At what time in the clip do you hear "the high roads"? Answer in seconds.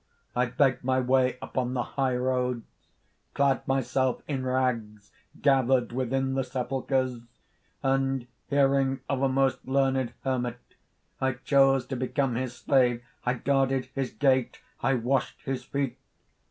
1.75-2.65